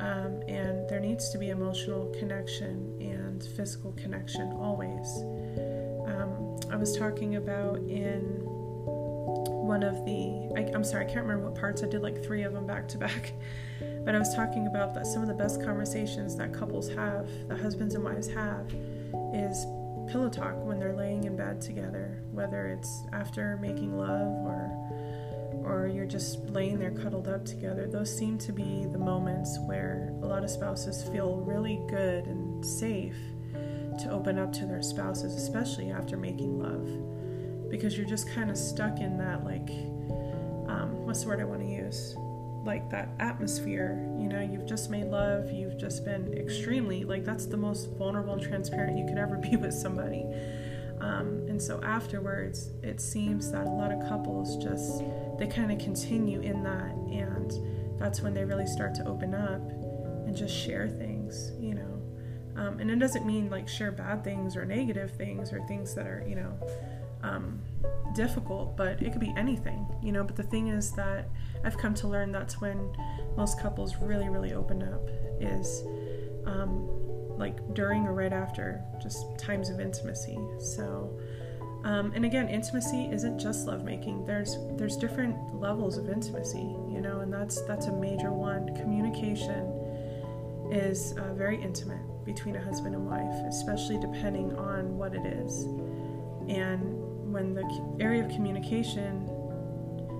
[0.00, 5.06] Um, and there needs to be emotional connection and physical connection always.
[6.06, 8.22] Um, I was talking about in
[9.62, 12.42] one of the I, am sorry i can't remember what parts i did like three
[12.42, 13.32] of them back to back
[14.04, 17.58] but i was talking about that some of the best conversations that couples have that
[17.60, 18.66] husbands and wives have
[19.32, 19.64] is
[20.10, 24.70] pillow talk when they're laying in bed together whether it's after making love or
[25.64, 27.86] or you're just laying there cuddled up together.
[27.86, 32.64] Those seem to be the moments where a lot of spouses feel really good and
[32.64, 33.16] safe
[34.00, 38.56] to open up to their spouses especially after making love because you're just kind of
[38.56, 39.68] stuck in that like
[40.68, 42.16] um, what's the word I want to use
[42.64, 47.46] like that atmosphere you know you've just made love you've just been extremely like that's
[47.46, 50.24] the most vulnerable and transparent you could ever be with somebody.
[51.00, 55.02] Um, and so afterwards it seems that a lot of couples just
[55.38, 59.60] they kind of continue in that and that's when they really start to open up
[60.26, 62.02] and just share things you know?
[62.54, 66.06] Um, and it doesn't mean like share bad things or negative things or things that
[66.06, 66.56] are you know
[67.22, 67.60] um,
[68.14, 70.24] difficult, but it could be anything, you know.
[70.24, 71.28] But the thing is that
[71.64, 72.92] I've come to learn that's when
[73.36, 75.08] most couples really, really open up
[75.40, 75.82] is
[76.46, 76.88] um,
[77.38, 80.38] like during or right after just times of intimacy.
[80.58, 81.18] So,
[81.84, 84.24] um, and again, intimacy isn't just lovemaking.
[84.24, 88.74] There's there's different levels of intimacy, you know, and that's that's a major one.
[88.76, 89.78] Communication
[90.70, 95.64] is uh, very intimate between a husband and wife, especially depending on what it is.
[96.48, 97.01] And
[97.32, 99.28] when the area of communication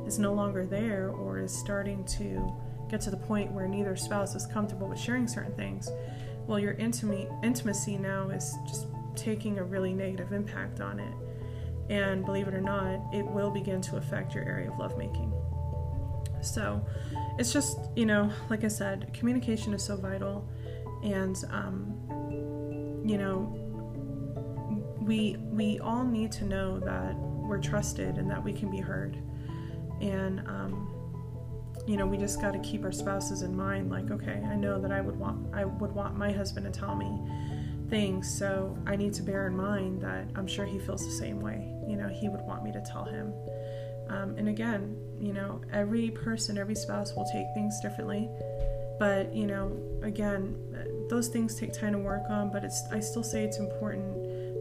[0.06, 2.52] is no longer there or is starting to
[2.90, 5.90] get to the point where neither spouse is comfortable with sharing certain things,
[6.46, 11.14] well, your intimate intimacy now is just taking a really negative impact on it.
[11.90, 15.32] And believe it or not, it will begin to affect your area of lovemaking.
[16.40, 16.84] So
[17.38, 20.48] it's just, you know, like I said, communication is so vital.
[21.04, 23.61] And, um, you know,
[25.12, 29.18] we we all need to know that we're trusted and that we can be heard.
[30.00, 30.88] And um,
[31.86, 34.80] you know we just got to keep our spouses in mind like okay i know
[34.80, 37.10] that i would want i would want my husband to tell me
[37.90, 41.40] things so i need to bear in mind that i'm sure he feels the same
[41.40, 43.34] way you know he would want me to tell him.
[44.08, 48.28] Um, and again you know every person every spouse will take things differently
[49.00, 50.56] but you know again
[51.10, 54.11] those things take time to work on but it's i still say it's important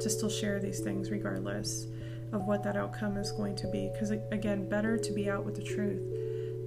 [0.02, 1.88] to still share these things regardless
[2.32, 3.89] of what that outcome is going to be.
[3.93, 6.02] Because again better to be out with the truth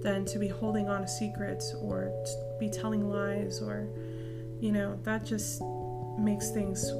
[0.03, 2.13] than to be holding on to secrets or
[2.61, 3.89] be telling lies or
[4.61, 5.63] you know that just
[6.19, 6.93] makes things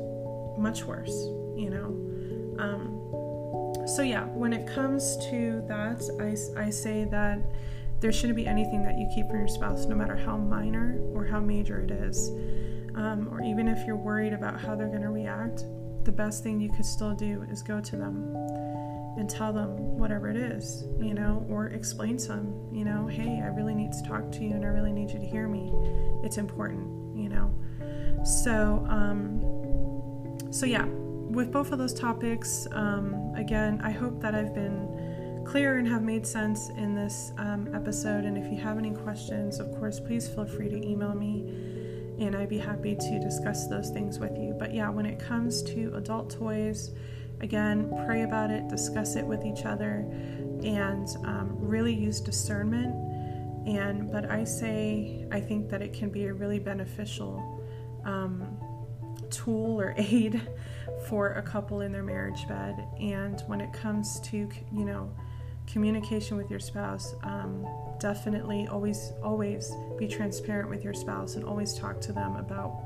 [0.59, 1.13] much worse
[1.55, 2.63] you know?
[2.63, 7.41] Um, so yeah when it comes to that I, I say that
[8.01, 11.25] there shouldn't be anything that you keep from your spouse no matter how minor or
[11.25, 12.29] how major it is.
[12.97, 15.65] Um, or even if you're worried about how they're going to react
[16.05, 18.35] the best thing you could still do is go to them
[19.17, 23.41] and tell them whatever it is, you know, or explain to them, you know, hey,
[23.43, 25.73] I really need to talk to you and I really need you to hear me.
[26.25, 27.55] It's important, you know.
[28.25, 34.55] So, um, so yeah, with both of those topics, um, again, I hope that I've
[34.55, 38.25] been clear and have made sense in this um, episode.
[38.25, 41.64] And if you have any questions, of course, please feel free to email me
[42.19, 44.55] and I'd be happy to discuss those things with you.
[44.59, 46.93] But yeah, when it comes to adult toys,
[47.41, 50.07] Again, pray about it, discuss it with each other,
[50.63, 52.95] and um, really use discernment.
[53.67, 57.63] And but I say I think that it can be a really beneficial
[58.05, 58.57] um,
[59.31, 60.41] tool or aid
[61.09, 62.87] for a couple in their marriage bed.
[63.01, 65.15] And when it comes to you know
[65.67, 67.67] communication with your spouse, um,
[67.99, 72.85] definitely always always be transparent with your spouse and always talk to them about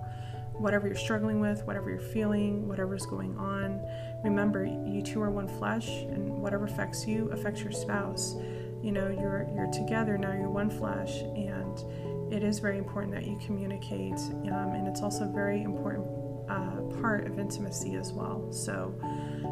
[0.53, 3.81] whatever you're struggling with, whatever you're feeling, whatever's going on.
[4.25, 8.35] Remember, you two are one flesh, and whatever affects you affects your spouse.
[8.83, 10.33] You know, you're you're together now.
[10.33, 14.19] You're one flesh, and it is very important that you communicate,
[14.53, 16.07] um, and it's also a very important
[16.49, 18.53] uh, part of intimacy as well.
[18.53, 18.95] So,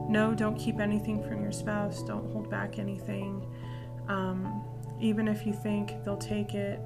[0.09, 2.03] no, don't keep anything from your spouse.
[2.03, 3.47] Don't hold back anything.
[4.09, 4.65] Um,
[5.01, 6.81] even if you think they'll take it,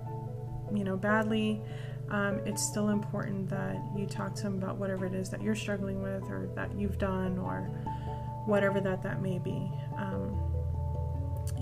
[0.74, 1.62] you know, badly,
[2.10, 5.54] um, it's still important that you talk to them about whatever it is that you're
[5.54, 7.70] struggling with or that you've done or
[8.46, 10.36] whatever that that may be um,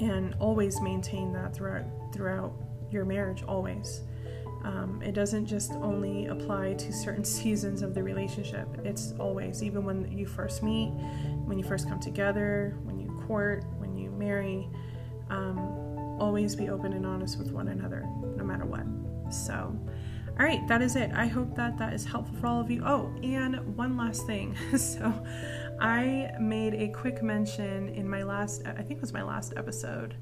[0.00, 2.52] and always maintain that throughout throughout
[2.90, 4.02] your marriage always
[4.64, 9.84] um, it doesn't just only apply to certain seasons of the relationship it's always even
[9.84, 10.90] when you first meet
[11.44, 14.68] when you first come together when you court when you marry
[15.30, 15.58] um,
[16.20, 18.84] always be open and honest with one another no matter what
[19.32, 19.78] so
[20.38, 21.10] all right, that is it.
[21.14, 22.80] I hope that that is helpful for all of you.
[22.86, 24.56] Oh, and one last thing.
[24.78, 25.12] so,
[25.80, 30.14] I made a quick mention in my last, I think it was my last episode.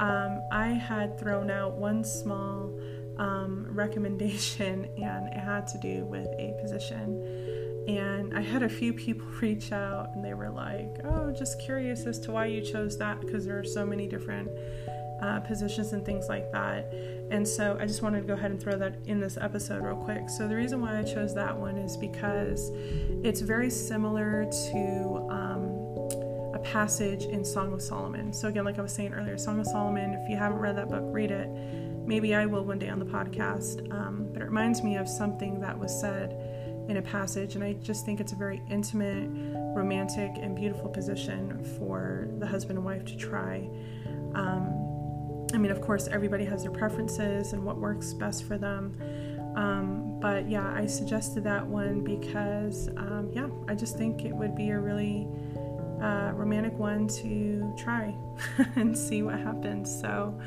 [0.00, 2.76] Um, I had thrown out one small
[3.20, 7.46] um, recommendation, and it had to do with a position.
[7.88, 12.06] And I had a few people reach out, and they were like, "Oh, just curious
[12.06, 14.50] as to why you chose that because there are so many different."
[15.22, 16.92] uh, positions and things like that.
[17.30, 19.96] And so I just wanted to go ahead and throw that in this episode real
[19.96, 20.28] quick.
[20.28, 22.70] So the reason why I chose that one is because
[23.22, 28.32] it's very similar to um, a passage in Song of Solomon.
[28.32, 30.14] So again, like I was saying earlier, Song of Solomon.
[30.14, 31.48] If you haven't read that book, read it.
[32.06, 33.92] Maybe I will one day on the podcast.
[33.92, 36.36] Um, but it reminds me of something that was said
[36.88, 39.28] in a passage, and I just think it's a very intimate,
[39.76, 43.68] romantic, and beautiful position for the husband and wife to try.
[44.34, 48.96] Um, I mean, of course, everybody has their preferences and what works best for them.
[49.56, 54.54] Um, but yeah, I suggested that one because, um, yeah, I just think it would
[54.54, 55.26] be a really
[56.00, 58.14] uh, romantic one to try
[58.76, 60.00] and see what happens.
[60.00, 60.38] So,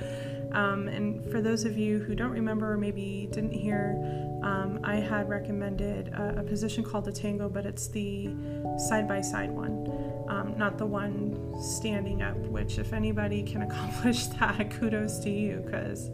[0.54, 3.98] um, and for those of you who don't remember or maybe didn't hear,
[4.44, 8.30] um, I had recommended a, a, position called the tango, but it's the
[8.78, 9.88] side by side one,
[10.28, 15.64] um, not the one standing up, which, if anybody can accomplish that, kudos to you
[15.66, 16.12] because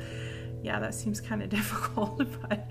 [0.62, 2.68] yeah, that seems kind of difficult, but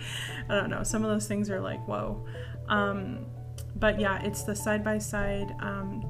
[0.48, 0.82] I don't know.
[0.84, 2.24] Some of those things are like, whoa.
[2.68, 3.26] Um,
[3.76, 5.54] but yeah, it's the side by side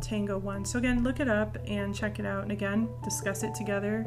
[0.01, 0.65] tango one.
[0.65, 2.43] So, again, look it up and check it out.
[2.43, 4.07] And again, discuss it together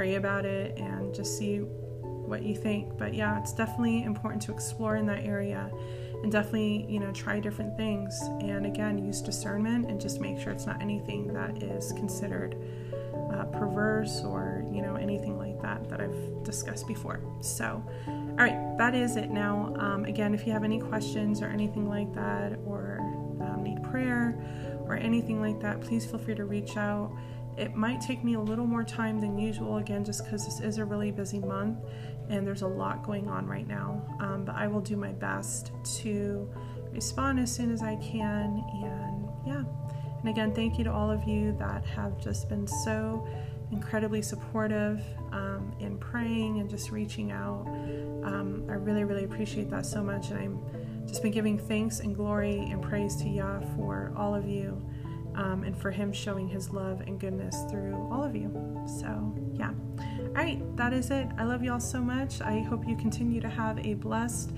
[0.00, 2.96] pray about it and just see what you think.
[2.96, 5.70] But yeah, it's definitely important to explore in that area
[6.22, 8.18] and definitely, you know, try different things.
[8.40, 12.56] And again, use discernment and just make sure it's not anything that is considered
[13.30, 17.20] uh, perverse or, you know, anything like that that I've discussed before.
[17.42, 19.74] So, all right, that is it now.
[19.78, 23.00] Um, again, if you have any questions or anything like that or
[23.42, 24.42] um, need prayer
[24.86, 27.12] or anything like that, please feel free to reach out
[27.56, 30.78] it might take me a little more time than usual, again, just because this is
[30.78, 31.78] a really busy month
[32.28, 34.02] and there's a lot going on right now.
[34.20, 36.48] Um, but I will do my best to
[36.92, 38.64] respond as soon as I can.
[38.72, 39.64] And yeah.
[40.20, 43.26] And again, thank you to all of you that have just been so
[43.72, 47.66] incredibly supportive um, in praying and just reaching out.
[48.24, 50.30] Um, I really, really appreciate that so much.
[50.30, 54.46] And I'm just been giving thanks and glory and praise to Yah for all of
[54.46, 54.80] you
[55.40, 58.50] um, and for Him showing His love and goodness through all of you.
[59.00, 59.72] So, yeah.
[59.98, 61.26] All right, that is it.
[61.38, 62.40] I love you all so much.
[62.40, 64.50] I hope you continue to have a blessed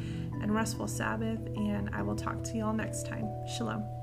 [0.42, 3.28] and restful Sabbath, and I will talk to you all next time.
[3.56, 4.01] Shalom.